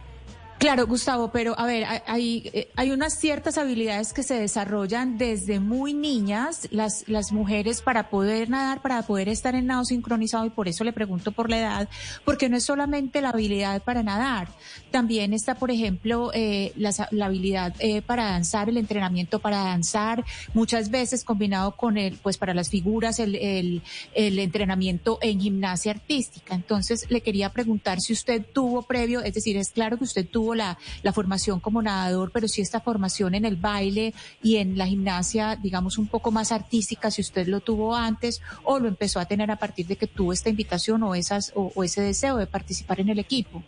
Claro, 0.66 0.88
Gustavo, 0.88 1.30
pero 1.30 1.56
a 1.56 1.64
ver, 1.64 1.86
hay, 2.06 2.50
eh, 2.52 2.68
hay 2.74 2.90
unas 2.90 3.20
ciertas 3.20 3.56
habilidades 3.56 4.12
que 4.12 4.24
se 4.24 4.34
desarrollan 4.34 5.16
desde 5.16 5.60
muy 5.60 5.94
niñas 5.94 6.66
las, 6.72 7.08
las 7.08 7.30
mujeres 7.30 7.82
para 7.82 8.10
poder 8.10 8.50
nadar, 8.50 8.82
para 8.82 9.00
poder 9.02 9.28
estar 9.28 9.54
en 9.54 9.66
nado 9.66 9.84
sincronizado 9.84 10.44
y 10.44 10.50
por 10.50 10.66
eso 10.66 10.82
le 10.82 10.92
pregunto 10.92 11.30
por 11.30 11.50
la 11.50 11.58
edad, 11.60 11.88
porque 12.24 12.48
no 12.48 12.56
es 12.56 12.64
solamente 12.64 13.20
la 13.20 13.28
habilidad 13.28 13.80
para 13.84 14.02
nadar, 14.02 14.48
también 14.90 15.32
está, 15.34 15.54
por 15.54 15.70
ejemplo, 15.70 16.32
eh, 16.34 16.72
la, 16.74 16.90
la, 17.12 17.26
habilidad 17.26 17.72
eh, 17.78 18.02
para 18.02 18.24
danzar, 18.24 18.68
el 18.68 18.76
entrenamiento 18.76 19.38
para 19.38 19.58
danzar, 19.58 20.24
muchas 20.52 20.90
veces 20.90 21.22
combinado 21.22 21.76
con 21.76 21.96
el, 21.96 22.16
pues 22.16 22.38
para 22.38 22.54
las 22.54 22.70
figuras, 22.70 23.20
el, 23.20 23.36
el, 23.36 23.82
el 24.14 24.38
entrenamiento 24.40 25.20
en 25.22 25.40
gimnasia 25.40 25.92
artística. 25.92 26.56
Entonces, 26.56 27.08
le 27.08 27.20
quería 27.20 27.50
preguntar 27.50 28.00
si 28.00 28.12
usted 28.12 28.44
tuvo 28.52 28.82
previo, 28.82 29.20
es 29.20 29.32
decir, 29.32 29.56
es 29.56 29.70
claro 29.70 29.96
que 29.96 30.04
usted 30.04 30.26
tuvo 30.26 30.55
la, 30.56 30.78
formación 31.14 31.60
como 31.60 31.80
nadador, 31.80 32.30
pero 32.32 32.48
sí 32.48 32.60
esta 32.60 32.80
formación 32.80 33.34
en 33.34 33.44
el 33.44 33.56
baile 33.56 34.12
y 34.42 34.56
en 34.56 34.76
la 34.76 34.86
gimnasia, 34.86 35.56
digamos, 35.56 35.96
un 35.98 36.08
poco 36.08 36.30
más 36.30 36.52
artística, 36.52 37.10
si 37.10 37.22
usted 37.22 37.46
lo 37.46 37.60
tuvo 37.60 37.94
antes 37.94 38.42
o 38.64 38.78
lo 38.78 38.88
empezó 38.88 39.20
a 39.20 39.26
tener 39.26 39.50
a 39.50 39.56
partir 39.56 39.86
de 39.86 39.96
que 39.96 40.06
tuvo 40.06 40.32
esta 40.32 40.50
invitación 40.50 41.02
o, 41.02 41.14
esas, 41.14 41.52
o, 41.54 41.84
ese 41.84 42.02
deseo 42.02 42.36
de 42.36 42.46
participar 42.46 43.00
en 43.00 43.08
el 43.10 43.18
equipo. 43.18 43.62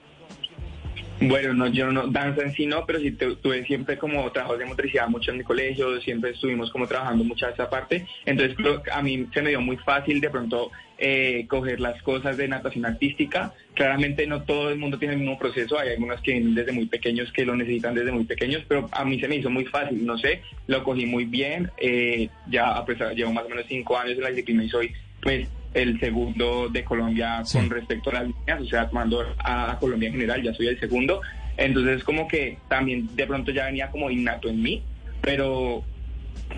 Bueno, 1.21 1.53
no, 1.53 1.67
yo 1.67 1.91
no, 1.91 2.07
danza 2.07 2.43
en 2.43 2.55
sí 2.55 2.67
no, 2.67 2.87
pero 2.87 3.01
sí 3.01 3.11
tuve 3.11 3.65
siempre 3.65 3.99
como 3.99 4.31
trabajo 4.31 4.57
de 4.57 4.67
motricidad 4.67 5.09
mucho 5.09 5.33
en 5.33 5.39
mi 5.39 5.45
colegio, 5.45 6.01
siempre 6.01 6.31
estuvimos 6.31 6.71
como 6.71 6.87
trabajando 6.87 7.25
mucha 7.25 7.51
esa 7.51 7.69
parte, 7.69 8.07
entonces 8.25 8.57
a 8.93 9.03
mí 9.03 9.27
se 9.35 9.43
me 9.43 9.51
dio 9.51 9.61
muy 9.61 9.77
fácil 9.79 10.21
de 10.21 10.31
pronto 10.31 10.71
eh, 10.99 11.47
coger 11.49 11.81
las 11.81 12.03
cosas 12.03 12.37
de 12.37 12.49
natación 12.49 12.85
artística. 12.85 13.53
Claramente 13.75 14.27
no 14.27 14.43
todo 14.43 14.71
el 14.71 14.79
mundo 14.79 14.99
tiene 14.99 15.15
el 15.15 15.21
mismo 15.21 15.39
proceso, 15.39 15.79
hay 15.79 15.91
algunas 15.91 16.21
que 16.21 16.33
vienen 16.33 16.55
desde 16.55 16.73
muy 16.73 16.87
pequeños 16.87 17.33
que 17.33 17.45
lo 17.45 17.55
necesitan 17.55 17.95
desde 17.95 18.11
muy 18.11 18.25
pequeños, 18.25 18.65
pero 18.67 18.89
a 18.91 19.05
mí 19.05 19.21
se 19.21 19.29
me 19.29 19.37
hizo 19.37 19.49
muy 19.49 19.65
fácil, 19.65 20.05
no 20.05 20.19
sé, 20.19 20.43
lo 20.67 20.83
cogí 20.83 21.07
muy 21.07 21.25
bien, 21.25 21.71
eh, 21.79 22.29
ya 22.51 22.85
pues, 22.85 22.99
llevo 23.15 23.33
más 23.33 23.45
o 23.45 23.49
menos 23.49 23.67
cinco 23.69 23.97
años 23.97 24.17
en 24.17 24.23
la 24.23 24.31
disciplina 24.31 24.65
y 24.65 24.69
soy 24.69 24.93
pues 25.23 25.49
el 25.75 26.01
segundo 26.01 26.69
de 26.69 26.83
Colombia 26.83 27.43
con 27.53 27.71
respecto 27.71 28.11
a 28.11 28.15
las 28.15 28.25
líneas, 28.25 28.61
o 28.61 28.67
sea, 28.67 28.89
tomando 28.89 29.25
a 29.39 29.77
Colombia 29.79 30.09
en 30.09 30.15
general, 30.15 30.43
ya 30.43 30.55
soy 30.55 30.69
el 30.69 30.81
segundo, 30.81 31.21
entonces 31.57 32.03
como 32.03 32.27
que 32.27 32.59
también 32.69 33.15
de 33.15 33.27
pronto 33.27 33.53
ya 33.53 33.67
venía 33.67 33.91
como 33.91 34.11
innato 34.11 34.49
en 34.49 34.61
mí, 34.61 34.83
pero 35.21 35.85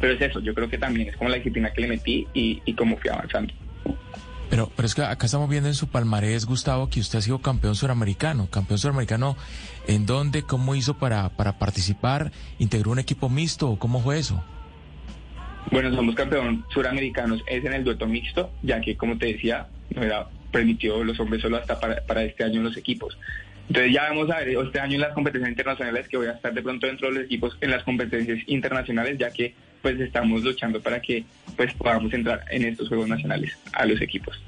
pero 0.01 0.15
es 0.15 0.21
eso, 0.21 0.41
yo 0.41 0.55
creo 0.55 0.71
que 0.71 0.79
también 0.79 1.09
es 1.09 1.17
como 1.17 1.31
la 1.31 1.37
disciplina 1.37 1.73
que 1.73 1.83
le 1.83 1.89
metí 1.89 2.27
y, 2.33 2.63
y 2.65 2.75
cómo 2.75 2.97
fui 2.97 3.11
avanzando. 3.11 3.53
Pero, 4.51 4.71
pero 4.75 4.87
es 4.87 4.95
que 4.97 5.03
acá 5.03 5.27
estamos 5.27 5.49
viendo 5.49 5.69
en 5.69 5.75
su 5.75 5.89
palmarés, 5.89 6.45
Gustavo, 6.45 6.91
que 6.91 6.99
usted 6.99 7.21
ha 7.21 7.23
sido 7.23 7.39
campeón 7.39 7.77
suramericano. 7.77 8.51
Campeón 8.51 8.79
suramericano, 8.79 9.37
¿en 9.87 10.07
dónde? 10.07 10.43
¿Cómo 10.43 10.75
hizo 10.75 10.99
para, 10.99 11.29
para 11.31 11.59
participar? 11.59 12.33
¿Integró 12.59 12.91
un 12.91 12.99
equipo 12.99 13.29
mixto 13.29 13.77
cómo 13.79 14.03
fue 14.03 14.19
eso? 14.19 14.45
Bueno, 15.71 15.95
somos 15.95 16.17
campeón 16.17 16.65
suramericanos, 16.75 17.43
es 17.47 17.65
en 17.65 17.75
el 17.75 17.85
dueto 17.85 18.07
mixto, 18.07 18.51
ya 18.63 18.81
que, 18.81 18.97
como 18.97 19.17
te 19.19 19.27
decía, 19.27 19.69
no 19.95 20.03
era 20.03 20.27
permitido 20.51 21.05
los 21.05 21.21
hombres 21.21 21.43
solo 21.43 21.59
hasta 21.59 21.79
para, 21.79 22.05
para 22.05 22.25
este 22.25 22.43
año 22.43 22.57
en 22.57 22.65
los 22.65 22.77
equipos. 22.77 23.17
Entonces 23.69 23.93
ya 23.93 24.09
vamos 24.09 24.29
a 24.31 24.39
ver 24.39 24.49
este 24.49 24.81
año 24.81 24.97
en 24.97 25.03
las 25.03 25.13
competencias 25.13 25.51
internacionales 25.51 26.09
que 26.09 26.17
voy 26.17 26.27
a 26.27 26.33
estar 26.33 26.53
de 26.53 26.61
pronto 26.61 26.89
dentro 26.89 27.07
de 27.07 27.15
los 27.15 27.25
equipos 27.25 27.57
en 27.61 27.71
las 27.71 27.85
competencias 27.85 28.41
internacionales, 28.49 29.17
ya 29.17 29.31
que 29.31 29.55
pues 29.83 29.99
estamos 30.01 30.43
luchando 30.43 30.81
para 30.81 31.01
que 31.01 31.25
pues 31.57 31.73
podamos 31.75 32.13
entrar 32.13 32.45
en 32.51 32.65
estos 32.65 32.89
Juegos 32.89 33.09
Nacionales 33.09 33.57
a 33.73 33.87
los 33.87 34.01
equipos. 34.01 34.41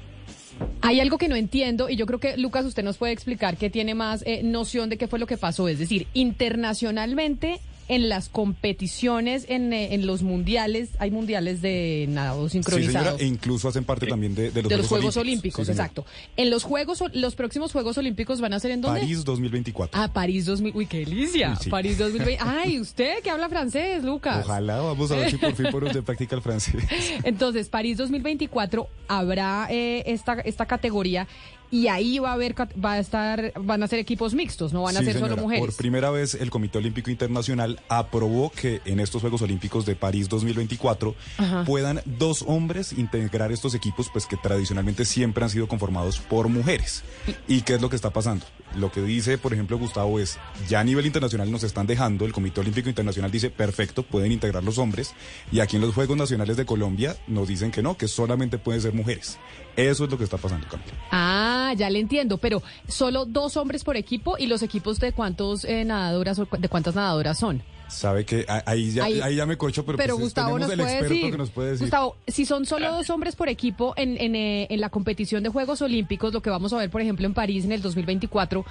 Hay 0.81 0.99
algo 0.99 1.17
que 1.17 1.27
no 1.27 1.35
entiendo 1.35 1.89
y 1.89 1.95
yo 1.95 2.05
creo 2.05 2.19
que 2.19 2.37
Lucas 2.37 2.65
usted 2.65 2.83
nos 2.83 2.97
puede 2.97 3.13
explicar 3.13 3.57
que 3.57 3.69
tiene 3.69 3.95
más 3.95 4.23
eh, 4.25 4.41
noción 4.43 4.89
de 4.89 4.97
qué 4.97 5.07
fue 5.07 5.19
lo 5.19 5.27
que 5.27 5.37
pasó. 5.37 5.67
Es 5.67 5.79
decir, 5.79 6.07
internacionalmente 6.13 7.59
en 7.87 8.09
las 8.09 8.29
competiciones, 8.29 9.45
en, 9.49 9.73
eh, 9.73 9.93
en, 9.93 10.05
los 10.07 10.23
mundiales, 10.23 10.89
hay 10.99 11.11
mundiales 11.11 11.61
de 11.61 12.05
nado 12.09 12.47
sincronizados. 12.49 13.03
Sí, 13.03 13.09
señora, 13.09 13.23
e 13.23 13.27
incluso 13.27 13.67
hacen 13.67 13.83
parte 13.83 14.07
también 14.07 14.35
de, 14.35 14.51
de 14.51 14.61
los, 14.61 14.69
de 14.69 14.75
Juegos, 14.77 14.79
los 14.79 14.87
Juegos 14.87 15.17
Olímpicos, 15.17 15.59
Olímpicos 15.59 15.65
sí, 15.67 15.71
exacto. 15.71 16.05
En 16.37 16.49
los 16.49 16.63
Juegos, 16.63 17.03
los 17.13 17.35
próximos 17.35 17.71
Juegos 17.71 17.97
Olímpicos 17.97 18.41
van 18.41 18.53
a 18.53 18.59
ser 18.59 18.71
en 18.71 18.81
dónde? 18.81 19.01
París 19.01 19.23
2024. 19.23 20.01
Ah, 20.01 20.11
París 20.11 20.45
2000. 20.45 20.75
Uy, 20.75 20.85
qué 20.85 20.99
delicia. 20.99 21.55
Sí. 21.57 21.69
París 21.69 21.97
2020. 21.97 22.43
Ay, 22.45 22.79
usted 22.79 23.21
que 23.21 23.29
habla 23.29 23.49
francés, 23.49 24.03
Lucas. 24.03 24.45
Ojalá, 24.45 24.81
vamos 24.81 25.11
a 25.11 25.15
ver 25.15 25.31
si 25.31 25.37
por 25.37 25.53
fin 25.53 25.67
por 25.71 25.83
usted 25.83 26.03
practica 26.03 26.35
el 26.35 26.41
francés. 26.41 26.83
Entonces, 27.23 27.69
París 27.69 27.97
2024 27.97 28.87
habrá 29.07 29.67
eh, 29.69 30.03
esta, 30.05 30.33
esta 30.41 30.65
categoría 30.65 31.27
y 31.73 31.87
ahí 31.87 32.19
va 32.19 32.29
a 32.29 32.33
haber 32.33 32.53
va 32.53 32.93
a 32.93 32.99
estar 32.99 33.51
van 33.59 33.81
a 33.81 33.87
ser 33.87 33.97
equipos 33.97 34.35
mixtos, 34.35 34.73
no 34.73 34.83
van 34.83 34.95
a 34.95 34.99
ser 34.99 35.13
señora. 35.13 35.31
solo 35.31 35.41
mujeres. 35.41 35.65
Por 35.65 35.75
primera 35.75 36.11
vez 36.11 36.35
el 36.35 36.51
Comité 36.51 36.77
Olímpico 36.77 37.09
Internacional 37.09 37.79
aprobó 37.89 38.51
que 38.51 38.81
en 38.85 38.99
estos 38.99 39.21
Juegos 39.21 39.41
Olímpicos 39.41 39.83
de 39.83 39.95
París 39.95 40.29
2024 40.29 41.15
Ajá. 41.39 41.63
puedan 41.65 42.01
dos 42.05 42.43
hombres 42.45 42.93
integrar 42.93 43.51
estos 43.51 43.73
equipos 43.73 44.11
pues 44.13 44.27
que 44.27 44.37
tradicionalmente 44.37 45.03
siempre 45.03 45.43
han 45.43 45.49
sido 45.49 45.67
conformados 45.67 46.19
por 46.19 46.47
mujeres. 46.47 47.03
¿Y 47.47 47.61
qué 47.61 47.73
es 47.73 47.81
lo 47.81 47.89
que 47.89 47.95
está 47.95 48.11
pasando? 48.11 48.45
Lo 48.75 48.91
que 48.91 49.01
dice, 49.01 49.37
por 49.37 49.53
ejemplo, 49.53 49.77
Gustavo 49.77 50.19
es, 50.19 50.39
ya 50.67 50.79
a 50.79 50.83
nivel 50.83 51.05
internacional 51.05 51.51
nos 51.51 51.63
están 51.63 51.85
dejando, 51.85 52.25
el 52.25 52.33
Comité 52.33 52.61
Olímpico 52.61 52.89
Internacional 52.89 53.29
dice, 53.29 53.51
perfecto, 53.51 54.01
pueden 54.01 54.31
integrar 54.31 54.63
los 54.63 54.79
hombres, 54.79 55.13
y 55.51 55.59
aquí 55.59 55.75
en 55.75 55.83
los 55.83 55.93
Juegos 55.93 56.17
Nacionales 56.17 56.57
de 56.57 56.65
Colombia 56.65 57.15
nos 57.27 57.47
dicen 57.47 57.69
que 57.69 57.83
no, 57.83 57.97
que 57.97 58.07
solamente 58.07 58.57
pueden 58.57 58.81
ser 58.81 58.93
mujeres. 58.93 59.37
Eso 59.75 60.05
es 60.05 60.11
lo 60.11 60.17
que 60.17 60.23
está 60.23 60.37
pasando, 60.37 60.67
Camila. 60.67 60.91
Ah, 61.11 61.62
ya 61.73 61.89
le 61.89 61.99
entiendo, 61.99 62.37
pero 62.37 62.61
solo 62.87 63.25
dos 63.25 63.57
hombres 63.57 63.83
por 63.83 63.97
equipo 63.97 64.37
y 64.37 64.47
los 64.47 64.63
equipos 64.63 64.99
de 64.99 65.11
cuántos 65.11 65.65
eh, 65.65 65.85
nadadoras 65.85 66.39
o 66.39 66.45
de 66.45 66.69
cuántas 66.69 66.95
nadadoras 66.95 67.37
son. 67.37 67.63
Sabe 67.87 68.25
que 68.25 68.45
ahí 68.65 68.91
ya, 68.91 69.05
ahí, 69.05 69.21
ahí 69.21 69.35
ya 69.35 69.45
me 69.45 69.55
cocho, 69.55 69.85
pero, 69.85 69.97
pero 69.97 70.15
pues 70.15 70.25
Gustavo 70.25 70.57
nos 70.57 70.71
el 70.71 70.79
puede 70.79 70.91
experto 70.91 71.13
decir, 71.13 71.31
que 71.31 71.37
nos 71.37 71.51
puede 71.51 71.71
decir. 71.71 71.85
Gustavo, 71.85 72.15
si 72.27 72.45
son 72.45 72.65
solo 72.65 72.91
dos 72.91 73.09
hombres 73.11 73.35
por 73.35 73.49
equipo 73.49 73.93
en, 73.97 74.19
en, 74.19 74.35
eh, 74.35 74.67
en, 74.71 74.81
la 74.81 74.89
competición 74.89 75.43
de 75.43 75.49
Juegos 75.49 75.81
Olímpicos, 75.81 76.33
lo 76.33 76.41
que 76.41 76.49
vamos 76.49 76.73
a 76.73 76.77
ver, 76.77 76.89
por 76.89 77.01
ejemplo, 77.01 77.27
en 77.27 77.35
París 77.35 77.65
en 77.65 77.71
el 77.71 77.81
2024, 77.83 78.65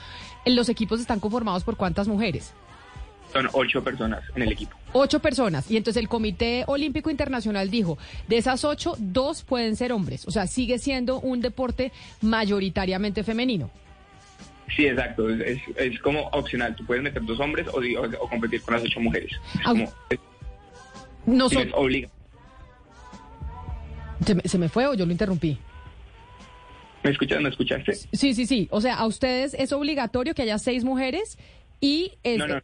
los 0.47 0.69
equipos 0.69 1.01
están 1.01 1.21
conformados 1.21 1.63
por 1.63 1.77
cuántas 1.77 2.09
mujeres? 2.09 2.53
Son 3.33 3.49
ocho 3.55 3.83
personas 3.83 4.23
en 4.37 4.43
el 4.43 4.53
equipo. 4.53 4.77
Ocho 4.93 5.21
personas. 5.21 5.71
Y 5.71 5.79
entonces 5.79 6.03
el 6.03 6.09
Comité 6.09 6.65
Olímpico 6.67 7.11
Internacional 7.11 7.71
dijo, 7.71 7.97
de 8.29 8.37
esas 8.37 8.65
ocho, 8.65 8.95
dos 8.99 9.43
pueden 9.43 9.75
ser 9.77 9.93
hombres. 9.93 10.27
O 10.29 10.31
sea, 10.31 10.47
sigue 10.47 10.79
siendo 10.79 11.19
un 11.19 11.41
deporte 11.41 11.93
mayoritariamente 12.21 13.25
femenino. 13.25 13.71
Sí, 14.77 14.87
exacto. 14.87 15.31
Es, 15.31 15.41
es, 15.41 15.61
es, 15.77 16.01
como 16.01 16.29
opcional. 16.29 16.77
Tú 16.77 16.85
puedes 16.85 17.03
meter 17.03 17.25
dos 17.25 17.41
hombres 17.41 17.67
o, 17.69 17.79
o, 17.79 18.25
o 18.25 18.29
competir 18.29 18.61
con 18.63 18.75
las 18.75 18.85
ocho 18.85 19.01
mujeres. 19.01 19.33
Es 19.55 19.63
como, 19.63 19.85
es, 20.11 20.19
no 21.27 21.49
son... 21.49 21.71
obliga. 21.75 22.09
¿Se 24.27 24.35
me, 24.35 24.43
¿Se 24.43 24.59
me 24.59 24.69
fue 24.69 24.87
o 24.87 24.95
yo 24.95 25.07
lo 25.07 25.13
interrumpí? 25.13 25.59
¿Me 27.03 27.11
escuchas? 27.11 27.41
¿Me 27.41 27.49
escuchaste? 27.49 27.95
Sí, 27.95 28.35
sí, 28.35 28.47
sí. 28.47 28.69
O 28.71 28.81
sea, 28.81 28.95
a 28.95 29.07
ustedes 29.07 29.55
es 29.55 29.73
obligatorio 29.73 30.35
que 30.35 30.43
haya 30.43 30.59
seis 30.59 30.85
mujeres 30.85 31.39
y... 31.81 32.13
Es... 32.23 32.39
No, 32.39 32.47
no. 32.47 32.61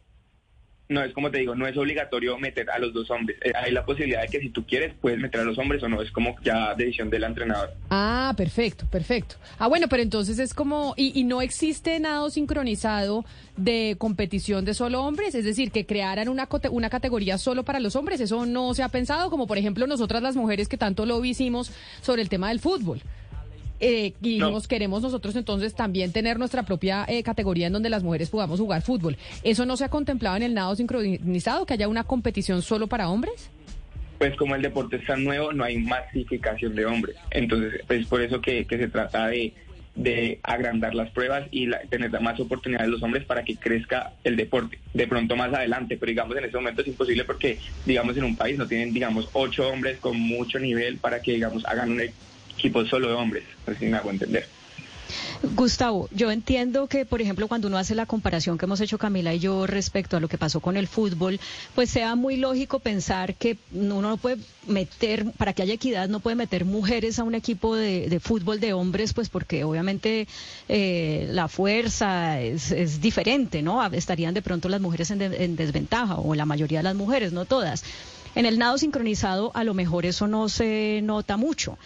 No, 0.91 1.03
es 1.03 1.13
como 1.13 1.29
te 1.29 1.37
digo, 1.37 1.53
no 1.53 1.67
es 1.67 1.77
obligatorio 1.77 2.35
meter 2.39 2.67
a 2.71 2.79
los 2.79 2.91
dos 2.91 3.11
hombres. 3.11 3.37
Eh, 3.43 3.51
hay 3.55 3.71
la 3.71 3.85
posibilidad 3.85 4.23
de 4.23 4.27
que 4.27 4.39
si 4.39 4.49
tú 4.49 4.65
quieres, 4.65 4.95
puedes 4.99 5.19
meter 5.19 5.41
a 5.41 5.43
los 5.43 5.55
hombres 5.59 5.83
o 5.83 5.87
no. 5.87 6.01
Es 6.01 6.09
como 6.09 6.35
ya 6.43 6.73
decisión 6.73 7.11
del 7.11 7.25
entrenador. 7.25 7.75
Ah, 7.91 8.33
perfecto, 8.35 8.87
perfecto. 8.89 9.35
Ah, 9.59 9.67
bueno, 9.67 9.87
pero 9.87 10.01
entonces 10.01 10.39
es 10.39 10.51
como... 10.51 10.95
Y, 10.97 11.19
y 11.19 11.25
no 11.25 11.43
existe 11.43 11.99
nado 11.99 12.31
sincronizado 12.31 13.23
de 13.55 13.97
competición 13.99 14.65
de 14.65 14.73
solo 14.73 15.03
hombres. 15.03 15.35
Es 15.35 15.45
decir, 15.45 15.69
que 15.69 15.85
crearan 15.85 16.27
una, 16.27 16.49
una 16.71 16.89
categoría 16.89 17.37
solo 17.37 17.61
para 17.61 17.79
los 17.79 17.95
hombres. 17.95 18.19
Eso 18.19 18.47
no 18.47 18.73
se 18.73 18.81
ha 18.81 18.89
pensado, 18.89 19.29
como 19.29 19.45
por 19.45 19.59
ejemplo 19.59 19.85
nosotras 19.85 20.23
las 20.23 20.35
mujeres 20.35 20.67
que 20.67 20.77
tanto 20.77 21.05
lo 21.05 21.23
hicimos 21.23 21.71
sobre 22.01 22.23
el 22.23 22.29
tema 22.29 22.49
del 22.49 22.59
fútbol. 22.59 22.99
Eh, 23.79 24.13
y 24.21 24.41
queremos 24.67 25.01
nosotros 25.01 25.35
entonces 25.35 25.73
también 25.73 26.11
tener 26.11 26.37
nuestra 26.37 26.63
propia 26.63 27.05
eh, 27.07 27.23
categoría 27.23 27.67
en 27.67 27.73
donde 27.73 27.89
las 27.89 28.03
mujeres 28.03 28.29
podamos 28.29 28.59
jugar 28.59 28.81
fútbol. 28.81 29.17
¿Eso 29.43 29.65
no 29.65 29.77
se 29.77 29.85
ha 29.85 29.89
contemplado 29.89 30.35
en 30.37 30.43
el 30.43 30.53
nado 30.53 30.75
sincronizado, 30.75 31.65
que 31.65 31.73
haya 31.73 31.87
una 31.87 32.03
competición 32.03 32.61
solo 32.61 32.87
para 32.87 33.09
hombres? 33.09 33.49
Pues 34.17 34.35
como 34.35 34.55
el 34.55 34.61
deporte 34.61 34.97
es 34.97 35.05
tan 35.05 35.23
nuevo, 35.23 35.53
no 35.53 35.63
hay 35.63 35.77
masificación 35.77 36.75
de 36.75 36.85
hombres. 36.85 37.15
Entonces, 37.31 37.81
es 37.87 38.05
por 38.07 38.21
eso 38.21 38.41
que, 38.41 38.65
que 38.65 38.77
se 38.77 38.89
trata 38.89 39.27
de, 39.27 39.53
de 39.95 40.39
agrandar 40.43 40.95
las 40.95 41.09
pruebas 41.11 41.47
y 41.51 41.65
la, 41.65 41.79
tener 41.81 42.09
más 42.21 42.39
oportunidades 42.39 42.87
de 42.87 42.91
los 42.91 43.03
hombres 43.03 43.25
para 43.25 43.43
que 43.43 43.55
crezca 43.55 44.13
el 44.23 44.35
deporte. 44.35 44.79
De 44.93 45.07
pronto 45.07 45.35
más 45.35 45.53
adelante, 45.53 45.97
pero 45.97 46.09
digamos 46.09 46.37
en 46.37 46.45
este 46.45 46.57
momento 46.57 46.81
es 46.81 46.87
imposible 46.87 47.23
porque, 47.25 47.59
digamos, 47.85 48.15
en 48.17 48.23
un 48.23 48.35
país 48.35 48.57
no 48.57 48.67
tienen, 48.67 48.93
digamos, 48.93 49.29
ocho 49.33 49.69
hombres 49.69 49.99
con 49.99 50.19
mucho 50.19 50.59
nivel 50.59 50.97
para 50.97 51.21
que, 51.21 51.33
digamos, 51.33 51.65
hagan 51.65 51.91
un 51.91 52.01
equipo 52.59 52.85
solo 52.85 53.07
de 53.07 53.13
hombres, 53.13 53.43
así 53.65 53.85
me 53.85 53.97
hago 53.97 54.11
entender. 54.11 54.45
Gustavo, 55.55 56.09
yo 56.11 56.31
entiendo 56.31 56.87
que, 56.87 57.05
por 57.05 57.21
ejemplo, 57.21 57.47
cuando 57.47 57.67
uno 57.67 57.77
hace 57.77 57.95
la 57.95 58.05
comparación 58.05 58.57
que 58.57 58.65
hemos 58.65 58.81
hecho 58.81 58.97
Camila 58.97 59.33
y 59.33 59.39
yo 59.39 59.65
respecto 59.65 60.17
a 60.17 60.19
lo 60.19 60.27
que 60.27 60.37
pasó 60.37 60.59
con 60.59 60.77
el 60.77 60.87
fútbol, 60.87 61.39
pues 61.75 61.89
sea 61.89 62.15
muy 62.15 62.37
lógico 62.37 62.79
pensar 62.79 63.35
que 63.35 63.57
uno 63.71 64.01
no 64.01 64.17
puede 64.17 64.37
meter, 64.67 65.31
para 65.31 65.53
que 65.53 65.63
haya 65.63 65.73
equidad, 65.73 66.09
no 66.09 66.19
puede 66.19 66.35
meter 66.35 66.65
mujeres 66.65 67.19
a 67.19 67.23
un 67.23 67.35
equipo 67.35 67.75
de, 67.75 68.19
fútbol 68.21 68.59
de 68.59 68.73
hombres, 68.73 69.13
pues 69.13 69.29
porque 69.29 69.63
obviamente 69.63 70.27
eh, 70.67 71.27
la 71.31 71.47
fuerza 71.47 72.39
es, 72.41 73.01
diferente, 73.01 73.61
¿no? 73.61 73.83
Estarían 73.91 74.33
de 74.33 74.41
pronto 74.41 74.69
las 74.69 74.81
mujeres 74.81 75.09
en, 75.11 75.21
en 75.21 75.55
desventaja, 75.55 76.15
o 76.17 76.35
la 76.35 76.45
mayoría 76.45 76.79
de 76.79 76.83
las 76.83 76.95
mujeres, 76.95 77.31
no 77.31 77.45
todas. 77.45 77.83
En 78.35 78.45
el 78.45 78.59
nado 78.59 78.77
sincronizado 78.77 79.51
a 79.55 79.63
lo 79.63 79.73
mejor 79.73 80.05
eso 80.05 80.27
no 80.27 80.49
se 80.49 81.01
nota 81.03 81.35
mucho, 81.35 81.77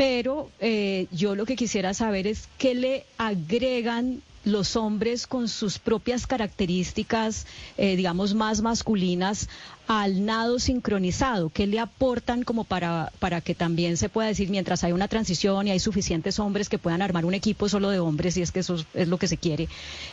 pero 0.00 0.48
eh, 0.60 1.08
yo 1.12 1.34
lo 1.34 1.44
que 1.44 1.56
quisiera 1.56 1.92
saber 1.92 2.26
es 2.26 2.48
qué 2.56 2.74
le 2.74 3.04
agregan 3.18 4.22
los 4.46 4.74
hombres 4.74 5.26
con 5.26 5.46
sus 5.46 5.78
propias 5.78 6.26
características, 6.26 7.46
eh, 7.76 7.96
digamos, 7.96 8.32
más 8.32 8.62
masculinas 8.62 9.50
al 9.88 10.24
nado 10.24 10.58
sincronizado? 10.58 11.50
¿Qué 11.50 11.66
le 11.66 11.80
aportan 11.80 12.44
como 12.44 12.64
para, 12.64 13.12
para 13.18 13.42
que 13.42 13.54
también 13.54 13.98
se 13.98 14.08
pueda 14.08 14.28
decir, 14.28 14.48
mientras 14.48 14.84
hay 14.84 14.92
una 14.92 15.06
transición 15.06 15.66
y 15.66 15.72
hay 15.72 15.80
suficientes 15.80 16.38
hombres 16.38 16.70
que 16.70 16.78
puedan 16.78 17.02
armar 17.02 17.26
un 17.26 17.34
equipo 17.34 17.68
solo 17.68 17.90
de 17.90 17.98
hombres, 17.98 18.38
y 18.38 18.40
es 18.40 18.52
que 18.52 18.60
eso 18.60 18.82
es 18.94 19.06
lo 19.06 19.18
que 19.18 19.28
se 19.28 19.36
quiere? 19.36 19.68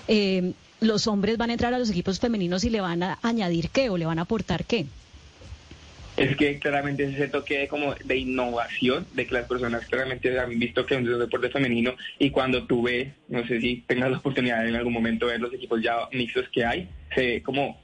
Eh, 0.10 0.52
¿Los 0.82 1.08
hombres 1.08 1.38
van 1.38 1.50
a 1.50 1.54
entrar 1.54 1.74
a 1.74 1.80
los 1.80 1.90
equipos 1.90 2.20
femeninos 2.20 2.66
y 2.66 2.72
le 2.72 2.82
van 2.82 3.04
a 3.04 3.20
añadir 3.22 3.70
qué 3.70 3.90
o 3.90 3.96
le 3.96 4.06
van 4.06 4.20
a 4.20 4.24
aportar 4.24 4.66
qué? 4.66 4.86
Es 6.18 6.36
que 6.36 6.58
claramente 6.58 7.04
es 7.04 7.14
ese 7.14 7.28
toque 7.28 7.68
como 7.68 7.94
de 7.94 8.18
innovación, 8.18 9.06
de 9.14 9.28
que 9.28 9.36
las 9.36 9.48
personas 9.48 9.86
claramente 9.86 10.38
han 10.40 10.58
visto 10.58 10.86
que 10.86 10.96
es 10.96 11.02
un 11.02 11.20
deporte 11.20 11.50
femenino 11.50 11.96
y 12.18 12.32
cuando 12.32 12.66
tú 12.66 12.84
ves, 12.84 13.10
no 13.30 13.46
sé 13.46 13.62
si 13.62 13.84
tengas 13.88 14.10
la 14.10 14.18
oportunidad 14.18 14.68
en 14.68 14.76
algún 14.76 14.94
momento 14.94 15.28
ver 15.28 15.40
los 15.40 15.54
equipos 15.54 15.82
ya 15.82 15.96
mixtos 16.12 16.50
que 16.50 16.66
hay, 16.66 16.90
se 17.14 17.22
ve 17.22 17.44
como 17.44 17.80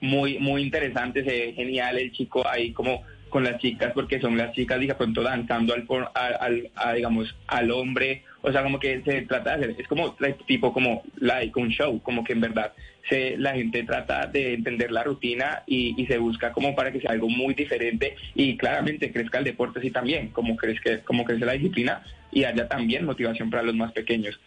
muy, 0.00 0.38
muy 0.38 0.62
interesante, 0.62 1.24
se 1.24 1.30
ve 1.30 1.52
genial 1.52 1.98
el 1.98 2.10
chico 2.12 2.46
ahí 2.48 2.72
como 2.72 3.02
con 3.28 3.44
las 3.44 3.60
chicas 3.60 3.92
porque 3.92 4.18
son 4.18 4.38
las 4.38 4.54
chicas 4.54 4.80
de 4.80 4.94
pronto 4.94 5.22
danzando 5.22 5.74
al, 5.74 5.86
al, 6.14 6.36
al 6.40 6.70
a, 6.76 6.92
digamos 6.94 7.34
al 7.48 7.70
hombre 7.70 8.22
o 8.44 8.52
sea 8.52 8.62
como 8.62 8.78
que 8.78 9.02
se 9.02 9.22
trata 9.22 9.56
de 9.56 9.64
hacer 9.64 9.76
es 9.80 9.88
como 9.88 10.14
tipo 10.46 10.72
como 10.72 11.02
like 11.16 11.58
un 11.58 11.70
show 11.70 12.00
como 12.02 12.22
que 12.22 12.34
en 12.34 12.42
verdad 12.42 12.72
se 13.08 13.36
la 13.38 13.54
gente 13.54 13.82
trata 13.82 14.26
de 14.26 14.54
entender 14.54 14.92
la 14.92 15.02
rutina 15.02 15.62
y, 15.66 16.00
y 16.00 16.06
se 16.06 16.18
busca 16.18 16.52
como 16.52 16.74
para 16.74 16.92
que 16.92 17.00
sea 17.00 17.12
algo 17.12 17.28
muy 17.28 17.54
diferente 17.54 18.16
y 18.34 18.56
claramente 18.56 19.10
crezca 19.12 19.38
el 19.38 19.44
deporte 19.44 19.78
así 19.78 19.90
también 19.90 20.28
como 20.28 20.56
crezca 20.56 21.00
como 21.00 21.24
crece 21.24 21.44
la 21.44 21.52
disciplina 21.52 22.02
y 22.34 22.44
haya 22.44 22.68
también 22.68 23.06
motivación 23.06 23.48
para 23.48 23.62
los 23.62 23.74
más 23.74 23.92
pequeños. 23.92 24.38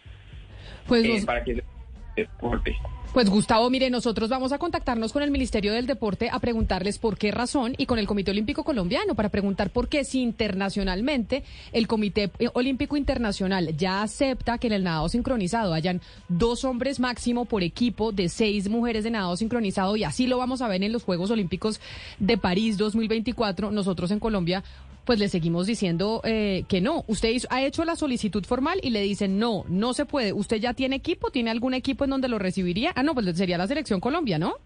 Pues 0.86 1.04
eh, 1.04 1.08
los... 1.08 1.24
para 1.24 1.42
que 1.42 1.62
deporte 2.14 2.76
pues 3.12 3.30
Gustavo, 3.30 3.68
mire, 3.70 3.90
nosotros 3.90 4.28
vamos 4.28 4.52
a 4.52 4.58
contactarnos 4.58 5.12
con 5.12 5.22
el 5.22 5.30
Ministerio 5.30 5.72
del 5.72 5.86
Deporte 5.86 6.28
a 6.30 6.38
preguntarles 6.38 6.98
por 6.98 7.16
qué 7.16 7.30
razón 7.30 7.74
y 7.78 7.86
con 7.86 7.98
el 7.98 8.06
Comité 8.06 8.30
Olímpico 8.30 8.64
Colombiano 8.64 9.14
para 9.14 9.30
preguntar 9.30 9.70
por 9.70 9.88
qué 9.88 10.04
si 10.04 10.20
internacionalmente 10.20 11.42
el 11.72 11.86
Comité 11.86 12.30
Olímpico 12.52 12.96
Internacional 12.96 13.76
ya 13.76 14.02
acepta 14.02 14.58
que 14.58 14.66
en 14.66 14.74
el 14.74 14.84
nadado 14.84 15.08
sincronizado 15.08 15.74
hayan 15.74 16.00
dos 16.28 16.64
hombres 16.64 17.00
máximo 17.00 17.46
por 17.46 17.62
equipo 17.62 18.12
de 18.12 18.28
seis 18.28 18.68
mujeres 18.68 19.04
de 19.04 19.10
nadado 19.10 19.36
sincronizado 19.36 19.96
y 19.96 20.04
así 20.04 20.26
lo 20.26 20.38
vamos 20.38 20.60
a 20.60 20.68
ver 20.68 20.82
en 20.82 20.92
los 20.92 21.02
Juegos 21.02 21.30
Olímpicos 21.30 21.80
de 22.18 22.36
París 22.36 22.76
2024. 22.76 23.70
Nosotros 23.70 24.10
en 24.10 24.20
Colombia 24.20 24.62
pues 25.08 25.18
le 25.18 25.30
seguimos 25.30 25.66
diciendo 25.66 26.20
eh, 26.22 26.64
que 26.68 26.82
no. 26.82 27.02
Usted 27.06 27.30
hizo- 27.30 27.48
ha 27.50 27.62
hecho 27.64 27.82
la 27.86 27.96
solicitud 27.96 28.44
formal 28.44 28.78
y 28.82 28.90
le 28.90 29.00
dicen 29.00 29.38
no, 29.38 29.64
no 29.66 29.94
se 29.94 30.04
puede. 30.04 30.34
¿Usted 30.34 30.58
ya 30.58 30.74
tiene 30.74 30.96
equipo? 30.96 31.30
¿Tiene 31.30 31.48
algún 31.50 31.72
equipo 31.72 32.04
en 32.04 32.10
donde 32.10 32.28
lo 32.28 32.38
recibiría? 32.38 32.92
Ah, 32.94 33.02
no, 33.02 33.14
pues 33.14 33.34
sería 33.34 33.56
la 33.56 33.66
selección 33.66 34.00
Colombia, 34.00 34.38
¿no? 34.38 34.56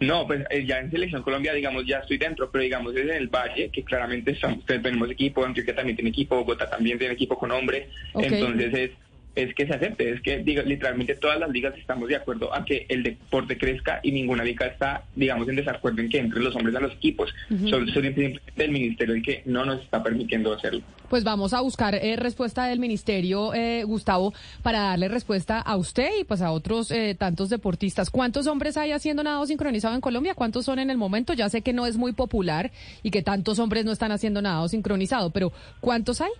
No, 0.00 0.26
pues 0.26 0.44
eh, 0.50 0.66
ya 0.66 0.80
en 0.80 0.90
Selección 0.90 1.22
Colombia, 1.22 1.54
digamos, 1.54 1.86
ya 1.86 1.98
estoy 2.00 2.18
dentro, 2.18 2.50
pero 2.50 2.62
digamos 2.62 2.94
es 2.94 3.04
en 3.04 3.10
el 3.16 3.28
Valle, 3.28 3.70
que 3.70 3.82
claramente 3.84 4.32
estamos, 4.32 4.58
ustedes 4.58 4.82
tenemos 4.82 5.08
equipo, 5.10 5.46
Antioquia 5.46 5.74
también 5.74 5.96
tiene 5.96 6.10
equipo, 6.10 6.36
Bogotá 6.36 6.68
también 6.68 6.98
tiene 6.98 7.14
equipo 7.14 7.38
con 7.38 7.52
hombre, 7.52 7.88
entonces 8.14 8.74
es 8.74 8.90
es 9.34 9.54
que 9.54 9.66
se 9.66 9.74
acepte, 9.74 10.10
es 10.10 10.20
que 10.20 10.38
diga, 10.38 10.62
literalmente 10.62 11.14
todas 11.14 11.38
las 11.38 11.50
ligas 11.50 11.74
estamos 11.78 12.08
de 12.08 12.16
acuerdo 12.16 12.54
a 12.54 12.64
que 12.64 12.86
el 12.88 13.02
deporte 13.02 13.56
crezca 13.56 14.00
y 14.02 14.12
ninguna 14.12 14.44
liga 14.44 14.66
está, 14.66 15.04
digamos, 15.14 15.48
en 15.48 15.56
desacuerdo 15.56 16.02
en 16.02 16.08
que 16.08 16.18
entren 16.18 16.44
los 16.44 16.54
hombres 16.54 16.76
a 16.76 16.80
los 16.80 16.92
equipos. 16.92 17.34
Son, 17.48 17.88
son 17.88 18.02
simplemente 18.02 18.40
el 18.56 18.70
ministerio 18.70 19.14
el 19.14 19.22
que 19.22 19.42
no 19.46 19.64
nos 19.64 19.82
está 19.82 20.02
permitiendo 20.02 20.52
hacerlo. 20.52 20.82
Pues 21.08 21.24
vamos 21.24 21.52
a 21.52 21.60
buscar 21.60 21.94
eh, 21.94 22.16
respuesta 22.16 22.64
del 22.64 22.78
ministerio, 22.78 23.52
eh, 23.54 23.84
Gustavo, 23.84 24.32
para 24.62 24.80
darle 24.80 25.08
respuesta 25.08 25.60
a 25.60 25.76
usted 25.76 26.10
y 26.20 26.24
pues 26.24 26.40
a 26.40 26.50
otros 26.50 26.90
eh, 26.90 27.14
tantos 27.18 27.50
deportistas. 27.50 28.10
¿Cuántos 28.10 28.46
hombres 28.46 28.76
hay 28.76 28.92
haciendo 28.92 29.22
nado 29.22 29.46
sincronizado 29.46 29.94
en 29.94 30.00
Colombia? 30.00 30.34
¿Cuántos 30.34 30.64
son 30.64 30.78
en 30.78 30.90
el 30.90 30.96
momento? 30.96 31.34
Ya 31.34 31.48
sé 31.48 31.62
que 31.62 31.72
no 31.72 31.86
es 31.86 31.96
muy 31.96 32.12
popular 32.12 32.72
y 33.02 33.10
que 33.10 33.22
tantos 33.22 33.58
hombres 33.58 33.84
no 33.84 33.92
están 33.92 34.12
haciendo 34.12 34.40
nado 34.40 34.68
sincronizado, 34.68 35.30
pero 35.30 35.52
¿cuántos 35.80 36.20
hay? 36.20 36.30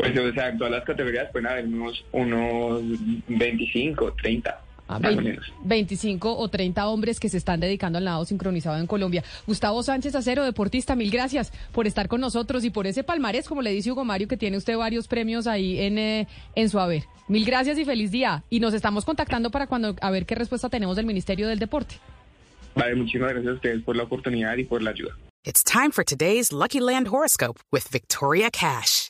Pues, 0.00 0.18
o 0.18 0.32
sea, 0.32 0.48
en 0.48 0.56
todas 0.58 0.72
las 0.72 0.84
categorías 0.84 1.30
pueden 1.30 1.46
haber 1.48 1.66
unos, 1.66 2.04
unos 2.12 2.80
25, 3.28 4.12
30, 4.14 4.60
Ah, 4.88 4.98
más 4.98 5.12
o 5.12 5.16
vein- 5.16 5.24
menos. 5.24 5.52
25 5.62 6.36
o 6.36 6.48
30 6.48 6.88
hombres 6.88 7.20
que 7.20 7.28
se 7.28 7.36
están 7.36 7.60
dedicando 7.60 7.98
al 7.98 8.04
nado 8.04 8.24
sincronizado 8.24 8.76
en 8.78 8.86
Colombia. 8.88 9.22
Gustavo 9.46 9.82
Sánchez 9.82 10.14
Acero, 10.16 10.42
deportista, 10.42 10.96
mil 10.96 11.10
gracias 11.10 11.52
por 11.72 11.86
estar 11.86 12.08
con 12.08 12.20
nosotros 12.20 12.64
y 12.64 12.70
por 12.70 12.86
ese 12.88 13.04
palmarés, 13.04 13.46
como 13.46 13.62
le 13.62 13.70
dice 13.72 13.92
Hugo 13.92 14.04
Mario, 14.04 14.26
que 14.26 14.36
tiene 14.36 14.56
usted 14.56 14.76
varios 14.76 15.06
premios 15.06 15.46
ahí 15.46 15.78
en, 15.78 15.98
eh, 15.98 16.26
en 16.56 16.68
su 16.70 16.80
haber. 16.80 17.04
Mil 17.28 17.44
gracias 17.44 17.78
y 17.78 17.84
feliz 17.84 18.10
día. 18.10 18.42
Y 18.50 18.58
nos 18.58 18.74
estamos 18.74 19.04
contactando 19.04 19.50
para 19.50 19.66
cuando 19.68 19.94
a 20.00 20.10
ver 20.10 20.26
qué 20.26 20.34
respuesta 20.34 20.68
tenemos 20.68 20.96
del 20.96 21.06
Ministerio 21.06 21.46
del 21.46 21.58
Deporte. 21.60 21.96
Vale, 22.74 22.94
muchísimas 22.96 23.30
gracias 23.32 23.52
a 23.52 23.54
ustedes 23.56 23.82
por 23.84 23.96
la 23.96 24.04
oportunidad 24.04 24.56
y 24.56 24.64
por 24.64 24.82
la 24.82 24.90
ayuda. 24.90 25.16
It's 25.44 25.62
time 25.62 25.90
for 25.92 26.04
today's 26.04 26.50
Lucky 26.52 26.80
Land 26.80 27.06
horoscope 27.08 27.60
with 27.70 27.84
Victoria 27.92 28.50
Cash. 28.50 29.09